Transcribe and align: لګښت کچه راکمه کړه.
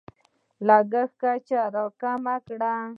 لګښت 0.67 1.13
کچه 1.21 1.61
راکمه 1.75 2.35
کړه. 2.47 2.75